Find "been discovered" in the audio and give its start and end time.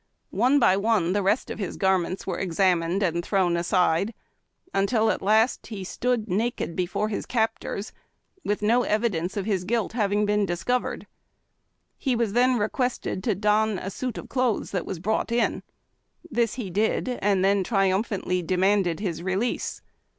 10.25-11.05